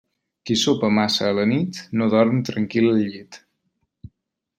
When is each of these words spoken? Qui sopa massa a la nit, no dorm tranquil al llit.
Qui 0.49 0.55
sopa 0.59 0.87
massa 0.99 1.27
a 1.31 1.35
la 1.39 1.43
nit, 1.51 1.81
no 2.01 2.07
dorm 2.13 2.39
tranquil 2.47 2.89
al 2.95 2.99
llit. 3.11 3.39